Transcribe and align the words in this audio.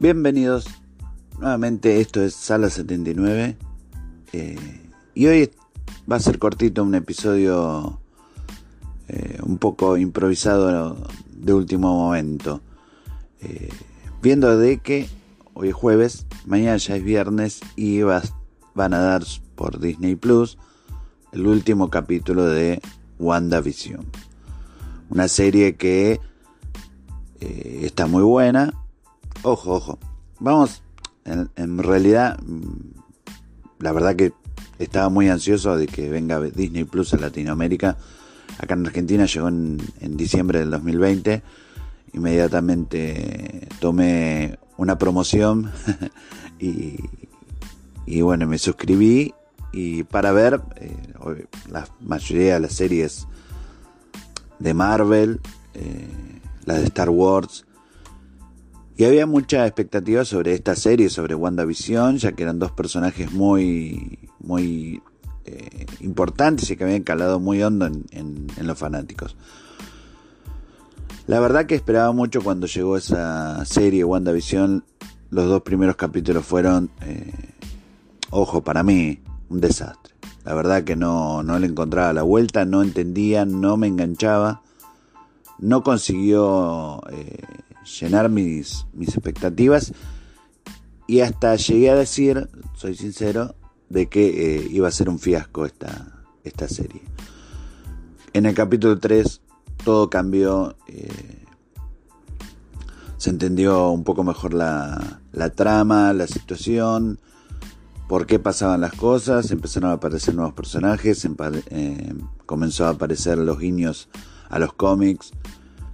Bienvenidos 0.00 0.68
nuevamente, 1.40 2.00
esto 2.00 2.22
es 2.22 2.32
Sala 2.32 2.70
79 2.70 3.56
eh, 4.32 4.56
y 5.12 5.26
hoy 5.26 5.50
va 6.08 6.14
a 6.14 6.20
ser 6.20 6.38
cortito 6.38 6.84
un 6.84 6.94
episodio 6.94 7.98
eh, 9.08 9.40
un 9.42 9.58
poco 9.58 9.96
improvisado 9.96 10.96
de 11.32 11.52
último 11.52 11.96
momento. 11.96 12.60
Eh, 13.40 13.70
viendo 14.22 14.56
de 14.56 14.78
que 14.78 15.08
hoy 15.54 15.70
es 15.70 15.74
jueves, 15.74 16.26
mañana 16.46 16.76
ya 16.76 16.94
es 16.94 17.02
viernes 17.02 17.60
y 17.74 18.02
van 18.02 18.94
a 18.94 19.00
dar 19.00 19.24
por 19.56 19.80
Disney 19.80 20.14
Plus 20.14 20.58
el 21.32 21.44
último 21.44 21.90
capítulo 21.90 22.44
de 22.46 22.80
WandaVision. 23.18 24.06
Una 25.10 25.26
serie 25.26 25.74
que 25.74 26.20
está 27.40 28.06
muy 28.06 28.22
buena 28.22 28.72
ojo, 29.42 29.74
ojo. 29.74 29.98
Vamos, 30.40 30.82
en, 31.24 31.78
realidad, 31.78 32.38
mm, 32.40 33.80
la 33.80 33.92
verdad 33.92 34.16
que 34.16 34.32
estaba 34.78 35.08
muy 35.08 35.28
ansioso 35.28 35.76
de 35.76 35.86
que 35.86 36.08
venga 36.08 36.40
Disney 36.40 36.84
Plus 36.84 37.14
a 37.14 37.18
Latinoamérica. 37.18 37.96
Acá 38.58 38.74
en 38.74 38.86
Argentina 38.86 39.26
llegó 39.26 39.48
en, 39.48 39.78
diciembre 40.00 40.60
del 40.60 40.70
2020. 40.70 41.42
Inmediatamente 42.14 43.68
tomé 43.80 44.58
una 44.76 44.96
promoción 44.98 45.70
y, 46.58 48.20
bueno, 48.22 48.46
me 48.46 48.58
suscribí 48.58 49.34
y 49.72 50.04
para 50.04 50.32
ver 50.32 50.62
eh, 50.76 50.96
la 51.68 51.86
mayoría 52.00 52.54
de 52.54 52.60
las 52.60 52.72
series 52.72 53.26
de 54.58 54.72
Marvel, 54.72 55.40
eh, 55.74 56.08
las 56.64 56.78
de 56.78 56.84
Star 56.84 57.10
Wars, 57.10 57.66
y 58.98 59.04
había 59.04 59.26
mucha 59.26 59.64
expectativa 59.64 60.24
sobre 60.24 60.54
esta 60.54 60.74
serie, 60.74 61.08
sobre 61.08 61.36
WandaVision, 61.36 62.18
ya 62.18 62.32
que 62.32 62.42
eran 62.42 62.58
dos 62.58 62.72
personajes 62.72 63.30
muy, 63.30 64.18
muy 64.40 65.00
eh, 65.44 65.86
importantes 66.00 66.68
y 66.68 66.76
que 66.76 66.82
habían 66.82 67.04
calado 67.04 67.38
muy 67.38 67.62
hondo 67.62 67.86
en, 67.86 68.48
los 68.60 68.76
fanáticos. 68.76 69.36
La 71.28 71.38
verdad 71.38 71.66
que 71.66 71.76
esperaba 71.76 72.10
mucho 72.10 72.42
cuando 72.42 72.66
llegó 72.66 72.96
esa 72.96 73.64
serie 73.64 74.02
WandaVision. 74.02 74.84
Los 75.30 75.46
dos 75.46 75.62
primeros 75.62 75.94
capítulos 75.94 76.44
fueron, 76.44 76.90
eh, 77.02 77.32
ojo, 78.30 78.64
para 78.64 78.82
mí, 78.82 79.20
un 79.48 79.60
desastre. 79.60 80.12
La 80.44 80.54
verdad 80.54 80.82
que 80.82 80.96
no, 80.96 81.44
no 81.44 81.56
le 81.60 81.68
encontraba 81.68 82.12
la 82.12 82.22
vuelta, 82.24 82.64
no 82.64 82.82
entendía, 82.82 83.44
no 83.44 83.76
me 83.76 83.86
enganchaba. 83.86 84.62
No 85.60 85.84
consiguió 85.84 87.00
eh, 87.12 87.44
llenar 88.00 88.28
mis, 88.28 88.86
expectativas 89.00 89.92
y 91.06 91.20
hasta 91.20 91.56
llegué 91.56 91.90
a 91.90 91.94
decir, 91.94 92.48
soy 92.74 92.94
sincero, 92.94 93.54
de 93.88 94.08
que 94.08 94.56
eh, 94.56 94.68
iba 94.70 94.88
a 94.88 94.92
ser 94.92 95.08
un 95.08 95.18
fiasco 95.18 95.64
esta, 95.64 96.14
serie. 96.68 97.02
En 98.32 98.46
el 98.46 98.54
capítulo 98.54 98.98
3 98.98 99.40
todo 99.84 100.10
cambió, 100.10 100.76
eh, 100.86 101.44
se 103.16 103.30
entendió 103.30 103.90
un 103.90 104.04
poco 104.04 104.24
mejor 104.24 104.54
la, 104.54 105.20
la 105.32 105.50
trama, 105.50 106.12
la 106.12 106.26
situación, 106.26 107.18
por 108.08 108.26
qué 108.26 108.38
pasaban 108.38 108.80
las 108.80 108.94
cosas, 108.94 109.50
empezaron 109.50 109.90
a 109.90 109.94
aparecer 109.94 110.34
nuevos 110.34 110.54
personajes, 110.54 111.26
eh, 111.70 112.14
comenzó 112.46 112.86
a 112.86 112.90
aparecer 112.90 113.36
los 113.36 113.58
guiños 113.58 114.08
a 114.48 114.58
los 114.58 114.72
cómics, 114.72 115.32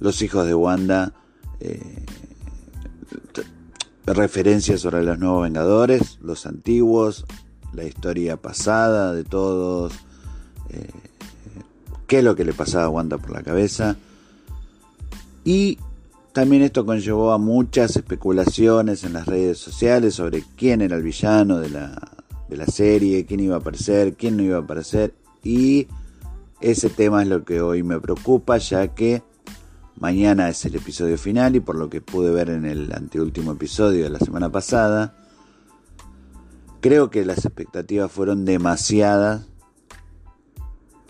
los 0.00 0.20
hijos 0.20 0.44
de 0.46 0.54
Wanda 0.54 1.14
eh, 1.60 2.04
referencias 4.06 4.80
sobre 4.80 5.02
los 5.02 5.18
nuevos 5.18 5.42
Vengadores, 5.44 6.18
los 6.22 6.46
antiguos, 6.46 7.26
la 7.72 7.84
historia 7.84 8.36
pasada 8.36 9.12
de 9.12 9.24
todos, 9.24 9.92
eh, 10.70 10.90
qué 12.06 12.18
es 12.18 12.24
lo 12.24 12.34
que 12.34 12.44
le 12.44 12.52
pasaba 12.52 12.84
a 12.84 12.88
Wanda 12.88 13.18
por 13.18 13.30
la 13.30 13.42
cabeza. 13.42 13.96
Y 15.44 15.78
también 16.32 16.62
esto 16.62 16.84
conllevó 16.84 17.32
a 17.32 17.38
muchas 17.38 17.96
especulaciones 17.96 19.04
en 19.04 19.12
las 19.12 19.26
redes 19.26 19.58
sociales 19.58 20.14
sobre 20.14 20.44
quién 20.56 20.80
era 20.80 20.96
el 20.96 21.02
villano 21.02 21.58
de 21.58 21.70
la, 21.70 22.00
de 22.48 22.56
la 22.56 22.66
serie, 22.66 23.26
quién 23.26 23.40
iba 23.40 23.56
a 23.56 23.58
aparecer, 23.58 24.14
quién 24.14 24.36
no 24.36 24.42
iba 24.42 24.56
a 24.56 24.60
aparecer. 24.60 25.14
Y 25.42 25.86
ese 26.60 26.90
tema 26.90 27.22
es 27.22 27.28
lo 27.28 27.44
que 27.44 27.60
hoy 27.60 27.82
me 27.82 28.00
preocupa, 28.00 28.58
ya 28.58 28.88
que 28.88 29.22
Mañana 30.00 30.48
es 30.48 30.64
el 30.64 30.74
episodio 30.76 31.18
final 31.18 31.56
y 31.56 31.60
por 31.60 31.76
lo 31.76 31.90
que 31.90 32.00
pude 32.00 32.30
ver 32.30 32.48
en 32.48 32.64
el 32.64 32.90
anteúltimo 32.90 33.52
episodio 33.52 34.04
de 34.04 34.08
la 34.08 34.18
semana 34.18 34.50
pasada, 34.50 35.14
creo 36.80 37.10
que 37.10 37.26
las 37.26 37.44
expectativas 37.44 38.10
fueron 38.10 38.46
demasiadas 38.46 39.46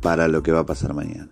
para 0.00 0.26
lo 0.26 0.42
que 0.42 0.50
va 0.50 0.60
a 0.60 0.66
pasar 0.66 0.94
mañana. 0.94 1.28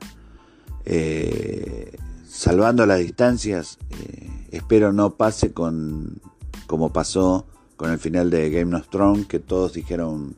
Eh, 0.84 1.98
salvando 2.24 2.86
las 2.86 3.00
distancias, 3.00 3.78
eh, 3.90 4.46
espero 4.52 4.92
no 4.92 5.16
pase 5.16 5.52
con 5.52 6.20
como 6.68 6.92
pasó 6.92 7.46
con 7.76 7.90
el 7.90 7.98
final 7.98 8.30
de 8.30 8.48
Game 8.50 8.76
of 8.76 8.88
Thrones, 8.90 9.26
que 9.26 9.40
todos 9.40 9.72
dijeron 9.72 10.36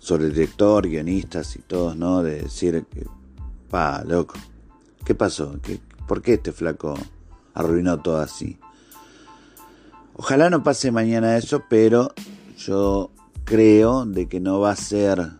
sobre 0.00 0.24
el 0.24 0.34
director, 0.34 0.88
guionistas 0.88 1.54
y 1.54 1.60
todos, 1.60 1.96
¿no? 1.96 2.24
De 2.24 2.42
decir 2.42 2.84
que, 2.90 3.06
pa, 3.70 4.02
loco, 4.02 4.34
¿qué 5.04 5.14
pasó? 5.14 5.60
¿Qué, 5.62 5.78
¿Por 6.08 6.22
qué 6.22 6.34
este 6.34 6.52
flaco 6.52 6.94
arruinó 7.54 8.00
todo 8.00 8.18
así? 8.18 8.58
Ojalá 10.14 10.50
no 10.50 10.64
pase 10.64 10.90
mañana 10.90 11.36
eso, 11.36 11.62
pero 11.68 12.12
yo 12.56 13.12
creo 13.44 14.04
de 14.04 14.26
que 14.26 14.40
no 14.40 14.58
va 14.58 14.72
a 14.72 14.76
ser 14.76 15.30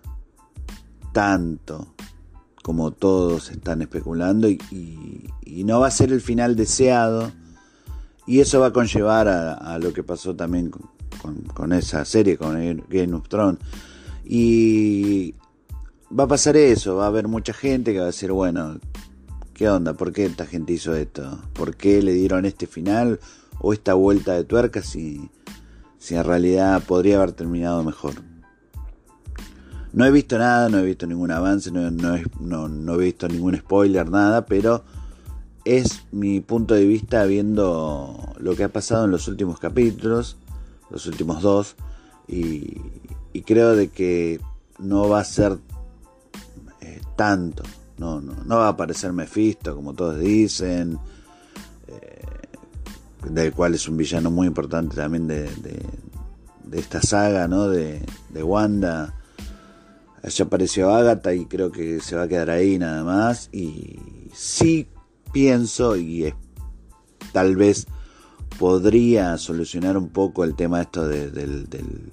tanto 1.13 1.95
como 2.63 2.93
todos 2.93 3.51
están 3.51 3.83
especulando 3.83 4.49
y, 4.49 5.31
no 5.65 5.81
va 5.81 5.89
a 5.89 5.91
ser 5.91 6.13
el 6.13 6.21
final 6.21 6.55
deseado 6.55 7.33
y 8.27 8.41
eso 8.41 8.61
va 8.61 8.67
a 8.67 8.73
conllevar 8.73 9.27
a, 9.27 9.79
lo 9.79 9.93
que 9.93 10.03
pasó 10.03 10.37
también 10.37 10.71
con, 11.55 11.73
esa 11.73 12.05
serie, 12.05 12.39
con 12.39 12.55
Game 12.89 13.15
of 13.15 13.29
Thrones 13.29 13.59
y 14.25 15.35
va 16.17 16.25
a 16.25 16.29
pasar 16.29 16.57
eso, 16.57 16.97
va 16.97 17.05
a 17.05 17.09
haber 17.09 17.27
mucha 17.27 17.53
gente 17.53 17.93
que 17.93 17.99
va 17.99 18.05
a 18.05 18.09
decir, 18.09 18.33
bueno, 18.33 18.79
¿Qué 19.59 19.69
onda? 19.69 19.93
¿Por 19.95 20.13
qué 20.13 20.25
esta 20.25 20.47
gente 20.47 20.73
hizo 20.73 20.95
esto? 20.95 21.37
¿Por 21.53 21.75
qué 21.75 22.01
le 22.01 22.13
dieron 22.13 22.45
este 22.45 22.69
final 22.69 23.19
o 23.59 23.73
esta 23.73 23.95
vuelta 23.95 24.35
de 24.35 24.45
tuerca 24.45 24.83
si, 24.83 25.33
si 25.99 26.15
en 26.15 26.23
realidad 26.23 26.81
podría 26.85 27.17
haber 27.17 27.33
terminado 27.33 27.83
mejor? 27.83 28.15
No 29.93 30.05
he 30.05 30.13
visto 30.13 30.39
nada, 30.39 30.69
no 30.69 30.79
he 30.79 30.85
visto 30.85 31.09
ningún 31.09 31.33
avance, 31.33 31.73
no, 31.73 32.95
he 32.95 32.99
visto 32.99 33.27
ningún 33.27 33.57
spoiler, 33.57 34.09
nada, 34.09 34.47
pero 34.47 34.85
es 35.65 36.05
mi 36.13 36.39
punto 36.39 36.75
de 36.75 36.87
vista 36.87 37.25
viendo 37.25 38.33
lo 38.39 38.55
que 38.55 38.63
ha 38.63 38.73
pasado 38.73 39.07
en 39.07 39.11
los 39.11 39.27
últimos 39.27 39.59
capítulos, 39.59 40.37
los 40.89 41.05
últimos 41.07 41.43
dos, 41.43 41.75
y, 42.29 42.81
creo 43.45 43.75
de 43.75 43.89
que 43.89 44.41
no 44.79 45.09
va 45.09 45.19
a 45.19 45.25
ser 45.25 45.59
eh, 46.81 47.01
tanto 47.17 47.65
no, 47.99 48.21
no, 48.21 48.35
no 48.45 48.57
va 48.57 48.67
a 48.67 48.71
aparecer 48.71 49.13
Mephisto, 49.13 49.75
como 49.75 49.95
todos 49.95 50.19
dicen, 50.19 50.99
eh, 51.89 52.23
del 53.31 53.53
cual 53.53 53.75
es 53.75 53.89
un 53.89 53.97
villano 53.97 54.31
muy 54.31 54.47
importante 54.47 54.97
también 54.97 55.27
de, 55.27 55.49
esta 56.73 57.01
saga, 57.03 57.49
¿no? 57.49 57.69
De, 57.69 58.01
de 58.31 58.43
Wanda. 58.43 59.15
Allá 60.23 60.45
apareció 60.45 60.95
Agatha 60.95 61.33
y 61.33 61.47
creo 61.47 61.71
que 61.71 62.01
se 62.01 62.17
va 62.17 62.23
a 62.23 62.29
quedar 62.29 62.51
ahí 62.51 62.79
nada 62.79 63.05
más. 63.05 63.49
Y 63.53 63.99
sí 64.35 64.89
pienso 65.33 65.97
y 65.97 66.33
tal 67.33 67.57
vez 67.57 67.87
podría 68.59 69.39
solucionar 69.39 69.97
un 69.97 70.09
poco 70.09 70.45
el 70.45 70.55
tema 70.55 70.83
esto 70.83 71.07
del, 71.07 71.33
del 71.69 72.13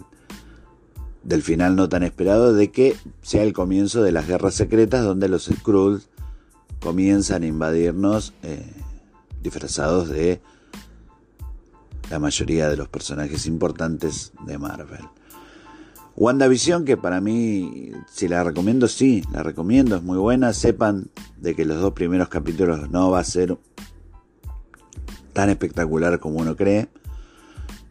final 1.41 1.75
no 1.75 1.89
tan 1.89 2.03
esperado, 2.03 2.53
de 2.53 2.71
que 2.71 2.95
sea 3.21 3.43
el 3.43 3.53
comienzo 3.53 4.03
de 4.03 4.11
las 4.11 4.27
guerras 4.27 4.55
secretas 4.55 5.03
donde 5.03 5.27
los 5.27 5.45
Skrulls 5.45 6.07
comienzan 6.81 7.43
a 7.43 7.47
invadirnos 7.47 8.33
eh, 8.43 8.63
disfrazados 9.41 10.09
de 10.09 10.39
la 12.09 12.19
mayoría 12.19 12.69
de 12.69 12.77
los 12.77 12.87
personajes 12.87 13.47
importantes 13.47 14.33
de 14.45 14.57
Marvel. 14.57 15.01
WandaVision, 16.15 16.85
que 16.85 16.95
para 16.95 17.19
mí, 17.19 17.91
si 18.09 18.27
la 18.27 18.43
recomiendo, 18.43 18.87
sí, 18.87 19.23
la 19.33 19.43
recomiendo, 19.43 19.97
es 19.97 20.03
muy 20.03 20.17
buena. 20.17 20.53
Sepan 20.53 21.09
de 21.37 21.55
que 21.55 21.65
los 21.65 21.81
dos 21.81 21.93
primeros 21.93 22.29
capítulos 22.29 22.89
no 22.89 23.11
va 23.11 23.19
a 23.19 23.23
ser 23.23 23.57
tan 25.33 25.49
espectacular 25.49 26.19
como 26.19 26.39
uno 26.39 26.55
cree. 26.55 26.87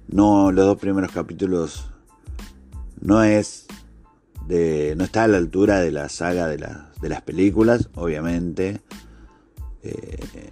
No, 0.08 0.52
los 0.52 0.64
dos 0.64 0.78
primeros 0.78 1.12
capítulos 1.12 1.90
no 3.00 3.22
es 3.22 3.66
de, 4.48 4.94
no 4.96 5.04
está 5.04 5.24
a 5.24 5.28
la 5.28 5.38
altura 5.38 5.80
de 5.80 5.92
la 5.92 6.08
saga 6.08 6.48
de, 6.48 6.56
de 6.56 7.08
las 7.08 7.22
películas, 7.22 7.88
obviamente. 7.94 8.80
Eh, 9.82 10.50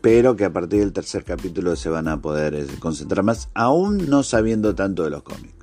pero 0.00 0.34
que 0.36 0.46
a 0.46 0.52
partir 0.52 0.80
del 0.80 0.92
tercer 0.92 1.24
capítulo 1.24 1.76
se 1.76 1.90
van 1.90 2.08
a 2.08 2.22
poder 2.22 2.54
eh, 2.54 2.66
concentrar 2.78 3.22
más, 3.22 3.50
aún 3.54 4.08
no 4.08 4.22
sabiendo 4.22 4.74
tanto 4.74 5.04
de 5.04 5.10
los 5.10 5.22
cómics. 5.22 5.54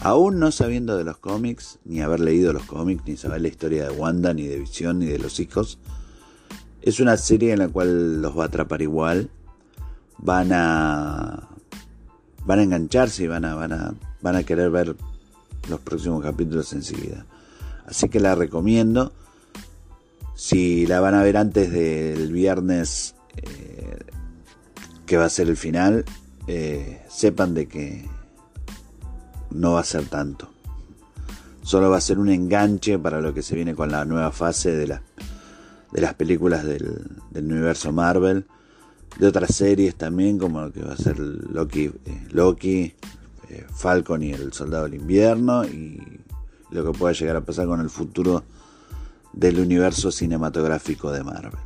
Aún 0.00 0.38
no 0.38 0.52
sabiendo 0.52 0.96
de 0.96 1.04
los 1.04 1.18
cómics, 1.18 1.80
ni 1.84 2.00
haber 2.00 2.20
leído 2.20 2.52
los 2.52 2.64
cómics, 2.64 3.02
ni 3.06 3.16
saber 3.16 3.40
la 3.40 3.48
historia 3.48 3.88
de 3.88 3.96
Wanda, 3.96 4.32
ni 4.32 4.46
de 4.46 4.60
Visión, 4.60 5.00
ni 5.00 5.06
de 5.06 5.18
los 5.18 5.40
hijos, 5.40 5.78
es 6.82 7.00
una 7.00 7.16
serie 7.16 7.52
en 7.52 7.58
la 7.58 7.68
cual 7.68 8.22
los 8.22 8.38
va 8.38 8.44
a 8.44 8.46
atrapar 8.46 8.82
igual. 8.82 9.30
Van 10.18 10.52
a. 10.52 11.48
van 12.48 12.60
a 12.60 12.62
engancharse 12.62 13.24
y 13.24 13.26
van 13.26 13.44
a, 13.44 13.54
van 13.54 13.72
a, 13.74 13.94
van 14.22 14.34
a 14.34 14.42
querer 14.42 14.70
ver 14.70 14.96
los 15.68 15.80
próximos 15.80 16.22
capítulos 16.22 16.72
enseguida. 16.72 17.26
Así 17.86 18.08
que 18.08 18.20
la 18.20 18.34
recomiendo. 18.34 19.12
Si 20.34 20.86
la 20.86 21.00
van 21.00 21.14
a 21.14 21.22
ver 21.22 21.36
antes 21.36 21.70
del 21.70 22.32
viernes 22.32 23.14
eh, 23.36 23.98
que 25.04 25.18
va 25.18 25.26
a 25.26 25.28
ser 25.28 25.48
el 25.48 25.58
final, 25.58 26.06
eh, 26.46 27.02
sepan 27.10 27.52
de 27.52 27.66
que 27.68 28.08
no 29.50 29.72
va 29.72 29.80
a 29.80 29.84
ser 29.84 30.06
tanto. 30.06 30.48
Solo 31.60 31.90
va 31.90 31.98
a 31.98 32.00
ser 32.00 32.18
un 32.18 32.30
enganche 32.30 32.98
para 32.98 33.20
lo 33.20 33.34
que 33.34 33.42
se 33.42 33.56
viene 33.56 33.74
con 33.74 33.92
la 33.92 34.06
nueva 34.06 34.32
fase 34.32 34.74
de, 34.74 34.86
de 34.86 36.00
las 36.00 36.14
películas 36.14 36.64
del, 36.64 37.10
universo 37.34 37.92
Marvel. 37.92 38.46
De 39.18 39.26
otras 39.26 39.54
series 39.54 39.96
también, 39.96 40.38
como 40.38 40.60
lo 40.60 40.72
que 40.72 40.82
va 40.82 40.92
a 40.92 40.96
ser 40.96 41.18
Loki, 41.18 41.86
eh, 41.86 42.26
Loki 42.30 42.94
Falcon 43.74 44.22
y 44.22 44.32
el 44.32 44.52
Soldado 44.52 44.84
del 44.84 44.94
Invierno. 44.94 45.64
Y 45.64 46.20
lo 46.70 46.84
que 46.84 46.98
pueda 46.98 47.12
llegar 47.12 47.36
a 47.36 47.40
pasar 47.40 47.66
con 47.66 47.80
el 47.80 47.90
futuro 47.90 48.44
del 49.32 49.60
universo 49.60 50.10
cinematográfico 50.10 51.10
de 51.12 51.24
Marvel. 51.24 51.60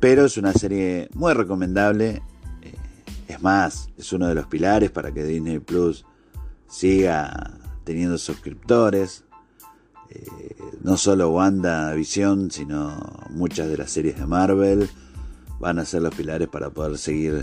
Pero 0.00 0.24
es 0.24 0.36
una 0.36 0.52
serie 0.52 1.08
muy 1.14 1.32
recomendable. 1.32 2.22
Eh, 2.62 2.74
es 3.26 3.42
más, 3.42 3.90
es 3.98 4.12
uno 4.12 4.28
de 4.28 4.34
los 4.34 4.46
pilares 4.46 4.90
para 4.90 5.12
que 5.12 5.24
Disney 5.24 5.58
Plus 5.58 6.04
siga 6.68 7.52
teniendo 7.84 8.16
suscriptores. 8.18 9.24
Eh, 10.10 10.24
no 10.82 10.96
solo 10.96 11.30
Wanda 11.30 11.92
Visión, 11.94 12.50
sino 12.50 12.96
muchas 13.30 13.68
de 13.68 13.76
las 13.76 13.90
series 13.90 14.18
de 14.18 14.26
Marvel 14.26 14.88
van 15.58 15.78
a 15.78 15.84
ser 15.84 16.02
los 16.02 16.14
pilares 16.14 16.48
para 16.48 16.70
poder 16.70 16.98
seguir 16.98 17.42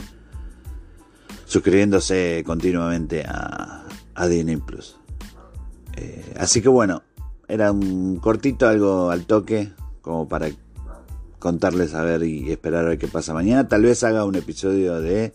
suscribiéndose 1.46 2.44
continuamente 2.46 3.24
a, 3.28 3.88
Disney 4.30 4.58
Plus. 4.58 4.98
Eh, 5.98 6.34
así 6.40 6.62
que 6.62 6.70
bueno, 6.70 7.04
era 7.48 7.72
un 7.72 8.18
cortito, 8.18 8.68
algo 8.68 9.12
al 9.12 9.26
toque, 9.26 9.72
como 10.02 10.28
para 10.28 10.50
contarles 11.40 11.94
a 11.94 12.04
ver 12.04 12.24
y 12.24 12.52
esperar 12.52 12.86
a 12.86 12.90
ver 12.90 12.98
qué 12.98 13.08
pasa 13.08 13.34
mañana. 13.34 13.68
Tal 13.68 13.84
vez 13.84 14.04
haga 14.04 14.26
un 14.26 14.36
episodio 14.36 15.00
de, 15.02 15.34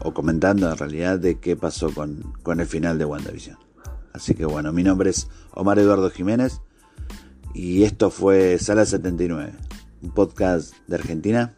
o 0.00 0.12
comentando 0.12 0.70
en 0.70 0.76
realidad, 0.76 1.18
de 1.18 1.38
qué 1.38 1.56
pasó 1.56 1.92
con, 1.94 2.34
con 2.42 2.60
el 2.60 2.66
final 2.66 2.98
de 2.98 3.04
WandaVision. 3.04 3.56
Así 4.12 4.34
que 4.34 4.44
bueno, 4.44 4.72
mi 4.72 4.82
nombre 4.82 5.10
es 5.10 5.28
Omar 5.52 5.78
Eduardo 5.78 6.10
Jiménez 6.10 6.60
y 7.54 7.84
esto 7.84 8.10
fue 8.10 8.58
Sala 8.58 8.84
79, 8.84 9.52
un 10.02 10.10
podcast 10.10 10.74
de 10.88 10.96
Argentina 10.96 11.57